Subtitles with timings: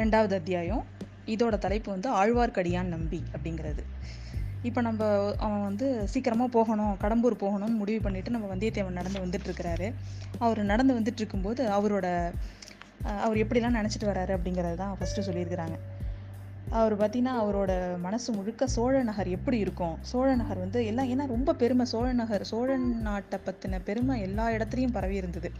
[0.00, 0.82] ரெண்டாவது அத்தியாயம்
[1.34, 3.82] இதோட தலைப்பு வந்து ஆழ்வார்க்கடியான் நம்பி அப்படிங்கிறது.
[4.68, 5.02] இப்போ நம்ம
[5.44, 9.88] அவன் வந்து சீக்கிரமாக போகணும் கடம்பூர் போகணும்னு முடிவு பண்ணிட்டு நம்ம வந்தியத்தேவன் நடந்து வந்துட்டு இருக்கிறாரு
[10.44, 12.06] அவர் நடந்து வந்துட்டு இருக்கும்போது அவரோட
[13.24, 15.76] அவர் எப்படிலாம் நினச்சிட்டு வராரு அப்படிங்கிறது தான் ஃபஸ்ட்டு சொல்லியிருக்கிறாங்க.
[16.70, 19.94] அவர் பார்த்தீங்கன்னா அவரோட மனசு முழுக்க சோழ நகர் எப்படி இருக்கும்?
[20.10, 24.94] சோழ நகர் வந்து எல்லாம் ஏன்னா ரொம்ப பெருமை சோழ நகர் சோழ நாட்டை பற்றின பெருமை எல்லா இடத்துலையும்
[24.96, 25.50] பரவி இருந்தது.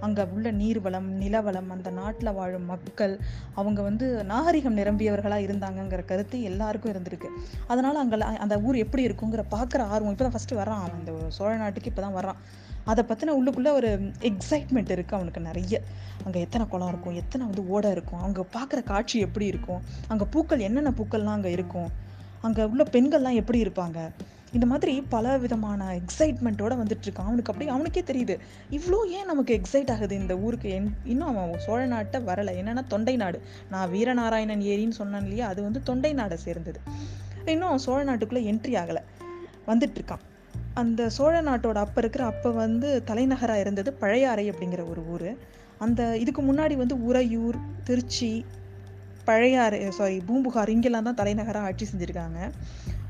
[0.00, 3.18] அங்கே உள்ள நீர்வளம் நிலவளம் அந்த நாட்டில் வாழும் மக்கள்
[3.54, 7.30] அவங்க வந்து நாகரிகம் நிரம்பியவர்களாக இருந்தாங்கங்கிற கருத்து எல்லாருக்கும் இருந்திருக்கு.
[7.66, 10.98] அதனால் அங்கே அந்த ஊர் எப்படி இருக்குங்கிற பார்க்குற ஆர்வம் இப்போ தான் ஃபஸ்ட்டு வரான் அவன்.
[10.98, 12.40] இந்த சோழ நாட்டுக்கு இப்போ தான் வரான்
[12.84, 15.80] அதை பற்றின உள்ளுக்குள்ளே ஒரு எக்ஸைட்மெண்ட் இருக்குது அவனுக்கு நிறைய.
[16.24, 20.58] அங்கே எத்தனை குளம் இருக்கும் எத்தனை வந்து ஓடை இருக்கும் அங்கே பார்க்குற காட்சி எப்படி இருக்கும் அங்கே பூக்கள்
[20.58, 21.90] என்னென்ன பூக்கள்லாம் அங்கே இருக்கும்
[22.40, 23.98] அங்கே உள்ள பெண்கள்லாம் எப்படி இருப்பாங்க?
[24.52, 28.34] இந்த மாதிரி பல விதமான எக்ஸைட்மெண்ட்டோட வந்துட்டுருக்கான் அவனுக்கு அப்படி அவனுக்கே தெரியுது.
[28.70, 30.14] இவ்வளோ ஏன் நமக்கு எக்ஸைட் ஆகுது?
[30.14, 32.52] இந்த ஊருக்கு என் இன்னும் அவன் சோழ நாட்டை வரலை.
[32.60, 33.40] என்னென்னா தொண்டை நாடு.
[33.70, 35.48] நான் வீரநாராயணன் ஏரின்னு சொன்னேன் இல்லையா?
[35.48, 36.80] அது வந்து தொண்டை நாடை சேர்ந்தது.
[37.44, 39.02] இன்னும் அவன் சோழ நாட்டுக்குள்ளே என்ட்ரி ஆகலை.
[39.66, 40.24] வந்துட்டுருக்கான்
[40.74, 45.28] அந்த சோழ நாட்டோட அப்போ இருக்கிற அப்போ வந்து தலைநகராக இருந்தது பழையாறை அப்படிங்கிற ஒரு ஊர்.
[45.80, 48.30] அந்த இதுக்கு முன்னாடி வந்து உறையூர் திருச்சி
[49.26, 52.40] பழையாறை சாரி பூம்புகார் இங்கெல்லாம் தான் தலைநகராக ஆட்சி செஞ்சுருக்காங்க.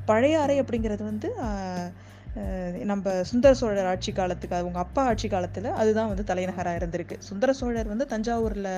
[0.06, 1.28] பழையாறை அப்படிங்கிறது வந்து
[2.90, 7.16] நம்ம சுந்தர சோழர் ஆட்சி காலத்துக்கு அவங்க அப்பா ஆட்சி காலத்தில் அதுதான் வந்து தலைநகராக இருந்திருக்கு.
[7.28, 8.70] சுந்தர சோழர் வந்து தஞ்சாவூரில்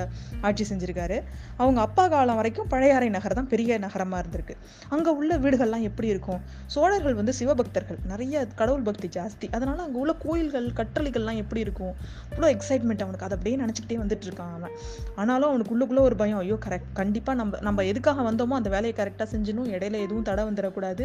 [0.49, 1.19] ஆட்சி செஞ்சுருக்காரு.
[1.63, 4.57] அவங்க அப்பா காலம் வரைக்கும் பழையாறை நகர் தான் பெரிய நகரமாக இருந்திருக்கு.
[4.95, 6.41] அங்கே உள்ள வீடுகள்லாம் எப்படி இருக்கும்?
[6.75, 8.01] சோழர்கள் வந்து சிவபக்தர்கள்.
[8.13, 9.49] நிறைய கடவுள் பக்தி ஜாஸ்தி.
[9.59, 11.95] அதனால் அங்கே உள்ள கோயில்கள் கற்றளிகள்லாம் எப்படி இருக்கும்?
[12.33, 13.27] இவ்வளோ எக்ஸைட்மெண்ட் அவனுக்கு.
[13.29, 14.77] அதை அப்படியே நினச்சிக்கிட்டே வந்துட்டு இருக்கான் அவன்.
[15.23, 16.43] ஆனாலும் அவனுக்கு உள்ளுக்குள்ளே ஒரு பயம்.
[16.45, 21.05] ஐயோ கரெக்ட் கண்டிப்பாக நம்ம நம்ம எதுக்காக வந்தோமோ அந்த வேலையை கரெக்டாக செஞ்சணும் இடையில எதுவும் தடை வந்துடக்கூடாது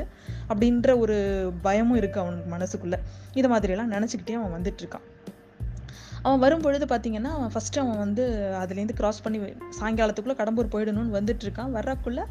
[0.52, 1.18] அப்படின்ற ஒரு
[1.62, 2.40] பயமும் இருக்குது அவனுக்கு.
[2.50, 3.00] மனசுக்குள்ளே.
[3.34, 5.08] இது மாதிரியெல்லாம் நினச்சிக்கிட்டே அவன் வந்துட்டு இருக்கான்
[6.24, 8.24] அவன் வரும்பொழுது பார்த்தீங்கன்னா அவன் ஃபஸ்ட்டு அவன் வந்து
[8.60, 9.40] அதுலேருந்து கிராஸ் பண்ணி
[9.80, 12.22] சாயங்காலத்துக்குள்ளே கடம்பூர் போயிடணும்னு வந்துட்டு இருக்கான் வர்றக்குள்ள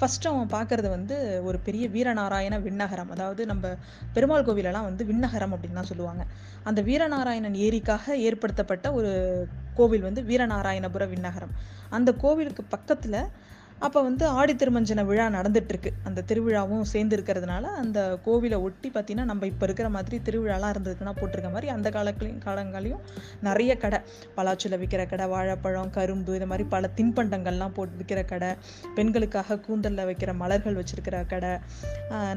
[0.00, 3.10] ஃபஸ்ட்டு அவன் பார்க்கறது வந்து ஒரு பெரிய வீரநாராயண விண்ணகரம்.
[3.10, 3.74] அதாவது நம்ம
[4.12, 6.24] பெருமாள் கோவிலெல்லாம் வந்து விண்ணகரம் அப்படின்னு தான் சொல்லுவாங்க.
[6.62, 9.12] அந்த வீரநாராயணன் ஏரிக்காக ஏற்படுத்தப்பட்ட ஒரு
[9.74, 11.54] கோவில் வந்து வீரநாராயணபுர விண்ணகரம்.
[11.90, 13.20] அந்த கோவிலுக்கு பக்கத்தில்
[13.86, 15.90] அப்போ வந்து ஆடி திருமஞ்சன விழா நடந்துட்டுருக்கு.
[16.08, 21.50] அந்த திருவிழாவும் சேர்ந்து இருக்கிறதுனால அந்த கோவிலை ஒட்டி பார்த்தீங்கன்னா நம்ம இப்போ இருக்கிற மாதிரி திருவிழாலாம் இருந்ததுக்குன்னா போட்டிருக்க
[21.56, 23.02] மாதிரி அந்த காலத்துலையும் காலங்களையும்
[23.48, 23.98] நிறைய கடை.
[24.36, 28.50] பலாச்சுல விற்கிற கடை வாழைப்பழம் கரும்பு இந்த மாதிரி பல தின்பண்டங்கள்லாம் போட்டு விற்கிற கடை.
[28.98, 31.52] பெண்களுக்காக கூந்தலில் வைக்கிற மலர்கள் வச்சிருக்கிற கடை.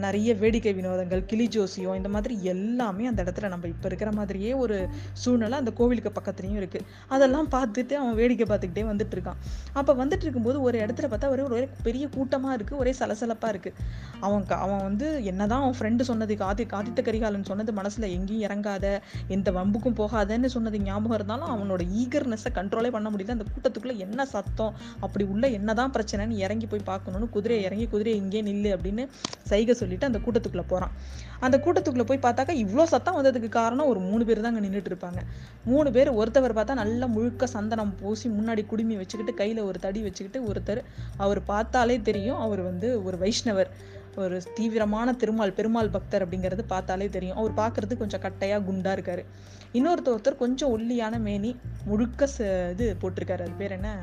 [0.05, 4.77] நிறைய வேடிக்கை வினோதங்கள் கிளி ஜோசியம் இந்த மாதிரி எல்லாமே அந்த இடத்துல நம்ம இப்போ இருக்கிற மாதிரியே ஒரு
[5.23, 6.85] சூழ்நிலை அந்த கோவிலுக்கு பக்கத்துலேயும் இருக்குது
[7.15, 9.39] அதெல்லாம் பார்த்துட்டு அவன் வேடிக்கை பார்த்துக்கிட்டே வந்துட்டு இருக்கான்.
[9.79, 13.75] அப்போ வந்துட்டு இருக்கும்போது ஒரு இடத்துல பார்த்தா ஒரே ஒரே பெரிய கூட்டமாக இருக்குது ஒரே சலசலப்பாக இருக்குது
[14.19, 18.85] அவன் அவன் வந்து என்னதான் அவன் ஃப்ரெண்டு சொன்னது காதி காதித்த கரிகாலன் சொன்னது மனசில் எங்கேயும் இறங்காத
[19.27, 23.35] எந்த வம்புக்கும் போகாதன்னு சொன்னது ஞாபகம் இருந்தாலும் அவனோட ஈகர்னஸை கண்ட்ரோலே பண்ண முடியல.
[23.37, 28.41] அந்த கூட்டத்துக்குள்ளே என்ன சத்தம் அப்படி உள்ள என்னதான் பிரச்சனைன்னு இறங்கி போய் பார்க்கணும்னு குதிரையை இறங்கி குதிரையை இங்கே
[28.41, 29.05] நில்லு அப்படின்னு
[29.49, 30.93] சைகை சொல்லிட்டு அந்த கூட்டத்துக்குள்ளே போகிறான்
[31.39, 35.19] அந்த கூட்டத்துக்குள்ளே போய் பார்த்தாக்கா இவ்வளோ சத்தம் வந்ததுக்கு காரணம் ஒரு மூணு பேர் தான் அங்கே நின்றுட்டு இருப்பாங்க.
[35.63, 40.39] மூணு பேர் ஒருத்தவர் பார்த்தா நல்லா முழுக்க சந்தனம் பூசி முன்னாடி குடுமி வச்சுக்கிட்டு கையில் ஒரு தடி வச்சுக்கிட்டு
[40.49, 40.81] ஒருத்தர்
[41.17, 42.39] அவர் பார்த்தாலே தெரியும்.
[42.39, 43.67] அவர் வந்து ஒரு வைஷ்ணவர்.
[44.15, 47.37] ஒரு தீவிரமான திருமால் பெருமாள் பக்தர் அப்படிங்கிறது பார்த்தாலே தெரியும்.
[47.37, 49.25] அவர் பார்க்கறது கொஞ்சம் கட்டையாக குண்டாக இருக்காரு.
[49.73, 51.55] இன்னொருத்தர் ஒருத்தர் கொஞ்சம் ஒல்லியான மேனி
[51.85, 53.41] முழுக்க ச- இது போட்டிருக்காரு.
[53.41, 53.95] அது பேர் என்ன?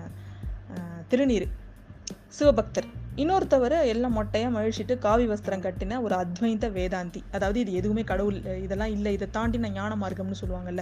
[1.11, 1.47] திருநீர்.
[2.41, 2.85] சிவபக்தர்.
[3.17, 7.23] இன்னொருத்தவர் எல்லாம் மொட்டையாக மழிச்சிட்டு காவி வஸ்திரம் கட்டின ஒரு அத்வைத வேதாந்தி.
[7.33, 9.13] அதாவது இது எதுவுமே கடவுள் இதெல்லாம் இல்லை.
[9.13, 10.79] இதை தாண்டின ஞான மார்க்கம்னு சொல்லுவாங்கல்ல.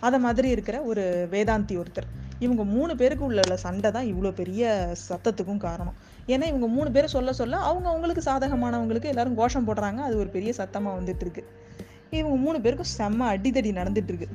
[0.00, 2.08] அதை மாதிரி இருக்கிற ஒரு வேதாந்தி ஒருத்தர்.
[2.38, 5.96] இவங்க மூணு பேருக்கு உள்ள சண்டை தான் இவ்வளோ பெரிய சத்தத்துக்கும் காரணம்.
[6.26, 9.96] ஏன்னா இவங்க மூணு பேரை சொல்ல சொல்ல அவங்க அவங்களுக்கு சாதகமானவங்களுக்கு எல்லாரும் கோஷம் போடுறாங்க.
[9.96, 11.44] அது ஒரு பெரிய சத்தமாக வந்துட்டு இருக்கு.
[12.10, 14.28] இவங்க மூணு பேருக்கும் செம்ம அடிதடி நடந்துட்டு இருக்கு.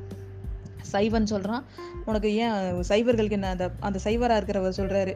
[0.85, 1.63] சைவன் சொல்கிறான்
[2.06, 2.53] உனக்கு ஏன்
[2.90, 5.13] சைவர்களுக்கு என்ன அந்த அந்த சைவராக இருக்கிறவர் சொல்கிறாரு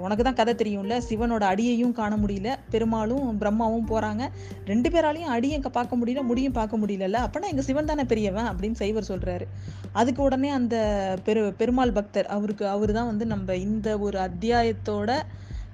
[0.00, 0.94] உனக்கு தான் கதை தெரியும்ல.
[1.08, 2.50] சிவனோட அடியையும் காண முடியல.
[2.70, 4.22] பெருமாளும் பிரம்மாவும் போகிறாங்க
[4.64, 7.18] ரெண்டு பேராலையும் அடியை க- பார்க்க முடியல முடியும் பார்க்க முடியலல்ல.
[7.24, 9.46] அப்பனா எங்கள் சிவன் தானே பெரியவன் அப்படின்னு சைவர் சொல்கிறாரு
[9.92, 10.76] அதுக்கு உடனே அந்த
[11.24, 15.10] பெரு பெருமாள் பக்தர் அவருக்கு அவர் தான் வந்து நம்ம இந்த ஒரு அத்தியாயத்தோட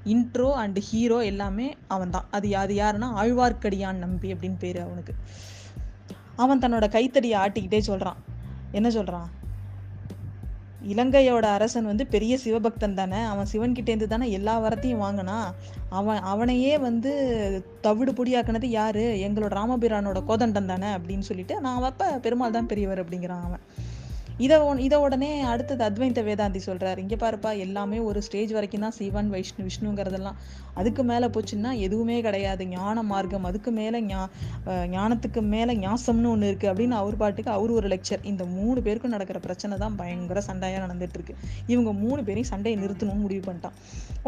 [0.06, 5.14] இன்ட்ரோ அண்ட் ஹீரோ எல்லாமே அவன் தான் அது அது யாருன்னா ஆழ்வார்க்கடியான் நம்பி அப்படின்னு பேர் அவனுக்கு.
[6.36, 8.18] அவன் தன்னோட கைத்தடியை ஆட்டிக்கிட்டே சொல்கிறான்
[8.74, 9.30] என்ன சொல்கிறான்
[10.92, 13.20] இலங்கையோட அரசன் வந்து பெரிய சிவபக்தன் தானே.
[13.32, 15.48] அவன் சிவன்கிட்டேருந்து தானே எல்லா வரத்தையும் வாங்கினான்
[15.88, 17.12] அவன் அவனையே வந்து
[17.80, 19.04] தவிடு பொடியாக்குனது யாரு?
[19.26, 23.64] எங்களோட ராமபிரானோட கோதண்டன் தானே அப்படின்னு சொல்லிட்டு நான் அவப்ப பெருமாள் தான் பெரியவர் அப்படிங்கிறான் அவன்.
[24.44, 29.28] இதை இதை உடனே அடுத்தது அத்வைந்த வேதாந்தி சொல்கிறார் இங்கே பாருப்பா எல்லாமே ஒரு ஸ்டேஜ் வரைக்கும் தான் சிவன்
[29.34, 30.38] வைஷ்ணு விஷ்ணுங்கிறதெல்லாம்.
[30.80, 32.62] அதுக்கு மேலே போச்சுன்னா எதுவுமே கிடையாது.
[32.72, 34.22] ஞான மார்க்கம் அதுக்கு மேலே ஞா
[34.94, 39.40] ஞானத்துக்கு மேலே ஞாசம்னு ஒன்று இருக்குது அப்படின்னு அவர் பாட்டுக்கு அவர் ஒரு லெக்சர் இந்த மூணு பேருக்கும் நடக்கிற
[39.46, 41.36] பிரச்சனை தான் பயங்கர சண்டையாக நடந்துட்டுருக்கு
[41.72, 43.78] இவங்க மூணு பேரையும் சண்டையை நிறுத்தணும்னு முடிவு பண்ணிட்டான்.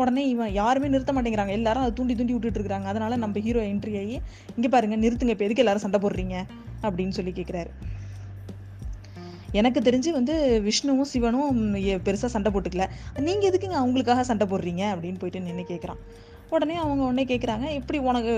[0.01, 1.55] உடனே இவன் யாருமே நிறுத்த மாட்டேங்கிறாங்க.
[1.61, 2.89] எல்லாரும் அதை தூண்டி தூண்டி விட்டுட்டு இருக்காங்க.
[2.95, 4.17] அதனால நம்ம ஹீரோ என்ட்ரி ஆகி
[4.57, 5.37] இங்கே பாருங்க நிறுத்துங்க.
[5.37, 6.39] இப்போ எதுக்கு எல்லாரும் சண்டை போடுறீங்க?
[6.87, 7.73] அப்படின்னு சொல்லி கேட்குறாரு
[9.59, 10.35] எனக்கு தெரிஞ்சு வந்து
[10.69, 11.59] விஷ்ணுவும் சிவனும்
[12.07, 12.87] பெருசாக சண்டை போட்டுக்கல.
[13.27, 14.83] நீங்கள் எதுக்குங்க அவங்களுக்காக சண்டை போடுறீங்க?
[14.95, 16.01] அப்படின்னு போயிட்டு நின்று கேட்குறான்
[16.55, 18.35] உடனே அவங்க உடனே கேட்குறாங்க எப்படி உனக்கு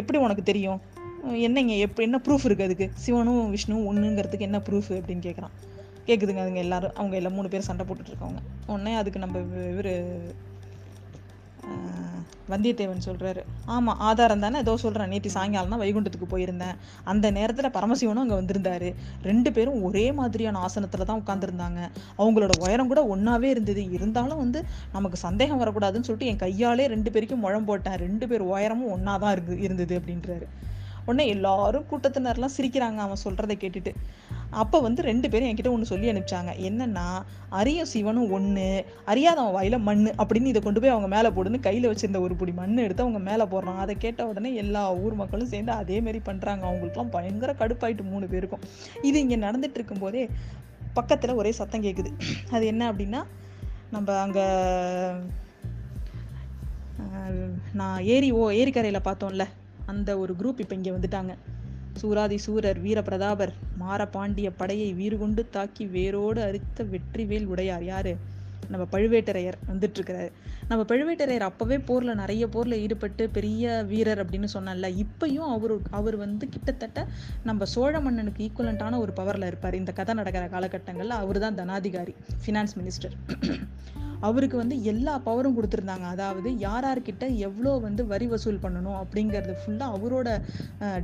[0.00, 0.80] எப்படி உனக்கு தெரியும்?
[1.46, 2.86] என்னங்க எப்படி என்ன ப்ரூஃப் இருக்குது அதுக்கு?
[3.04, 5.54] சிவனும் விஷ்ணுவும் ஒன்றுங்கிறதுக்கு என்ன ப்ரூஃப் அப்படின்னு கேட்குறான்
[6.08, 8.40] கேட்குதுங்க அதுங்க எல்லாரும் அவங்க எல்லாம் மூணு பேர் சண்டை போட்டுட்டு இருக்கவங்க.
[8.72, 9.38] உடனே அதுக்கு நம்ம
[9.72, 9.94] இவரு
[12.52, 14.58] வந்தியத்தேவன் சொல்கிறாரு ஆமாம் ஆதாரம் தானே?
[14.58, 16.76] ஏதோ சொல்கிறேன் நேற்று சாயங்காலம் தான் வைகுண்டத்துக்கு போயிருந்தேன்.
[17.04, 18.94] அந்த நேரத்தில் பரமசிவனும் அங்கே வந்திருந்தாரு.
[19.22, 21.80] ரெண்டு பேரும் ஒரே மாதிரியான ஆசனத்தில் தான் உட்காந்துருந்தாங்க
[22.18, 23.84] அவங்களோட உயரம் கூட ஒன்றாவே இருந்தது.
[23.90, 24.62] இருந்தாலும் வந்து
[24.92, 28.00] நமக்கு சந்தேகம் வரக்கூடாதுன்னு சொல்லிட்டு என் கையாலே ரெண்டு பேருக்கும் முழம் போட்டேன்.
[28.06, 30.48] ரெண்டு பேர் உயரமும் ஒண்ணாதான் இருக்கு இருந்தது அப்படின்றாரு.
[31.06, 32.98] உடனே எல்லாரும் கூட்டத்தினர்லாம் சிரிக்கிறாங்க.
[33.06, 33.92] அவன் சொல்கிறத கேட்டுட்டு
[34.62, 36.52] அப்போ வந்து ரெண்டு பேரும் என்கிட்ட ஒன்று சொல்லி அனுப்பிச்சாங்க.
[36.68, 37.06] என்னன்னா
[37.58, 38.66] அரியும் சிவனும் ஒன்று
[39.12, 42.84] அறியாதவன் வாயில மண் அப்படின்னு இதை கொண்டு போய் அவங்க மேலே போடுன்னு கையில் வச்சிருந்த ஒரு புடி மண்
[42.86, 43.80] எடுத்து அவங்க மேலே போடுறான்.
[43.84, 48.64] அதை கேட்ட உடனே எல்லா ஊர் மக்களும் சேர்ந்து அதேமாரி பண்ணுறாங்க அவங்களுக்குலாம் பயங்கர கடுப்பாயிட்டு மூணு பேருக்கும்.
[49.02, 50.24] இது இங்கே நடந்துட்டு இருக்கும்போதே
[50.98, 52.12] பக்கத்தில் ஒரே சத்தம் கேட்குது
[52.50, 53.22] அது என்ன அப்படின்னா
[53.94, 54.44] நம்ம அங்கே
[57.80, 59.44] நான் ஏரி ஓ ஏரிக்கரையில் பார்த்தோம்ல
[59.90, 61.32] அந்த ஒரு குரூப் இப்போ இங்கே வந்துட்டாங்க.
[61.92, 68.16] சூராதி சூரர் வீர பிரதாபர் மார பாண்டிய படையை வீறு கொண்டு தாக்கி வேரோடு அரித்த வெற்றிவேல் உடையார் யாரு?
[68.68, 70.30] நம்ம பழுவேட்டரையர் வந்துட்டு இருக்கிறாரு
[70.68, 76.48] நம்ம பழுவேட்டரையர் அப்பவே போர்ல நிறைய போர்ல ஈடுபட்டு பெரிய வீரர் அப்படின்னு சொன்னேன்ல இப்பயும் அவரு அவர் வந்து
[76.48, 77.06] கிட்டத்தட்ட
[77.44, 79.74] நம்ம சோழ மன்னனுக்கு ஈக்குவலண்டான ஒரு பவர்ல இருப்பார்.
[79.74, 82.14] இந்த கதை நடக்கிற காலகட்டங்கள்ல அவர் தான் தனாதிகாரி
[82.46, 83.16] ஃபினான்ஸ் மினிஸ்டர்
[84.26, 86.06] அவருக்கு வந்து எல்லா பவரும் கொடுத்துருந்தாங்க.
[86.14, 90.28] அதாவது யார் யார்கிட்ட எவ்வளோ வந்து வரி வசூல் பண்ணணும் அப்படிங்கிறது ஃபுல்லாக அவரோட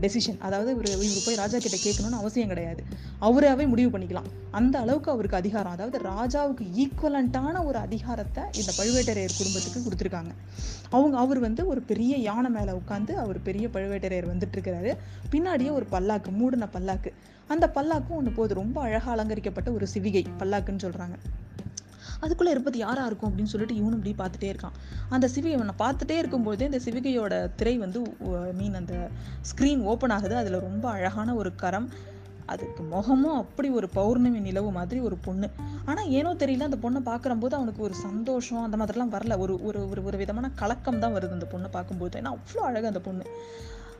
[0.02, 2.82] டெசிஷன் அதாவது இவர் இவர் போய் ராஜா கிட்ட கேட்கணும்னு அவசியம் கிடையாது.
[3.28, 4.28] அவராகவே முடிவு பண்ணிக்கலாம்.
[4.60, 5.74] அந்த அளவுக்கு அவருக்கு அதிகாரம்.
[5.76, 10.32] அதாவது ராஜாவுக்கு ஈக்குவலண்ட்டான ஒரு அதிகாரத்தை இந்த பழுவேட்டரையர் குடும்பத்துக்கு கொடுத்துருக்காங்க.
[10.96, 14.92] அவங்க அவர் வந்து ஒரு பெரிய யானை மேலே உட்காந்து அவர் பெரிய பழுவேட்டரையர் வந்துட்டு இருக்கிறாரு
[15.32, 17.12] பின்னாடியே ஒரு பல்லாக்கு மூடின பல்லாக்கு.
[17.54, 21.16] அந்த பல்லாக்கும் ஒன்று போது ரொம்ப அழகாக அலங்கரிக்கப்பட்ட ஒரு சிவிகை பல்லாக்குன்னு சொல்கிறாங்க
[22.20, 24.76] அதுக்குள்ளே இருப்பது யாராக இருக்கும் அப்படின்னு சொல்லிட்டு இவனும் இப்படி பார்த்துட்டே இருக்கான்.
[25.08, 28.00] அந்த சிவி அவனை பார்த்துட்டே இருக்கும்போது இந்த சிவிகையோட திரை வந்து
[28.60, 28.94] மீன் அந்த
[29.50, 30.36] ஸ்க்ரீன் ஓப்பன் ஆகுது.
[30.36, 31.88] அதில் ரொம்ப அழகான ஒரு கரம்.
[32.52, 35.46] அதுக்கு முகமும் அப்படி ஒரு பௌர்ணமி நிலவு மாதிரி ஒரு பொண்ணு.
[35.84, 39.38] ஆனால் ஏனோ தெரியல அந்த பொண்ணை பார்க்கும்போது அவனுக்கு ஒரு சந்தோஷம் அந்த மாதிரிலாம் வரல.
[39.44, 42.20] ஒரு ஒரு ஒரு ஒரு விதமான கலக்கம் தான் வருது அந்த பொண்ணை பார்க்கும்போது.
[42.20, 43.24] ஏன்னா அவ்வளோ அழகு அந்த பொண்ணு.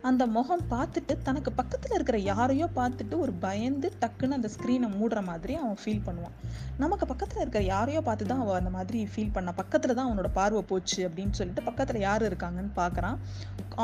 [0.08, 5.55] அந்த முகம் பார்த்துட்டு தனக்கு பக்கத்தில் இருக்கிற யாரையோ பார்த்துட்டு ஒரு பயந்து டக்குன்னு அந்த ஸ்க்ரீனை மூடுற மாதிரி
[5.61, 6.35] அவன் ஃபீல் பண்ணுவான்.
[6.82, 9.53] நமக்கு பக்கத்தில் இருக்கிற யாரையோ பார்த்து தான் அவன் அந்த மாதிரி ஃபீல் பண்ணா.
[9.62, 13.19] பக்கத்தில் தான் அவனோட பார்வை போச்சு அப்படின்னு சொல்லிட்டு பக்கத்தில் யார் இருக்காங்கன்னு பார்க்குறான்.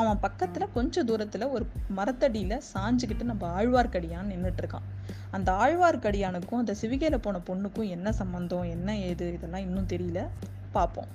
[0.01, 1.67] அவன் பக்கத்தில் கொஞ்சம் தூரத்தில் ஒரு
[1.99, 4.87] மரத்தடியில் சாஞ்சுக்கிட்டு நம்ம ஆழ்வார்க்கடியான் நின்றுட்டு இருக்கான்
[5.37, 10.21] அந்த ஆழ்வார்க்கடியானுக்கும் அந்த சிவிகையில் போன பொண்ணுக்கும் என்ன சம்பந்தம் என்ன ஏது இதெல்லாம் இன்னும் தெரியல.
[10.71, 11.11] பார்ப்போம்.